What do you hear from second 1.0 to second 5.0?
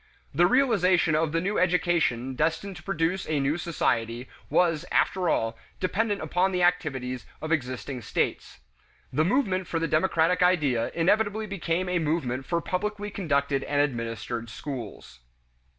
of the new education destined to produce a new society was,